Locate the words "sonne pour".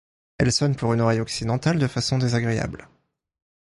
0.51-0.95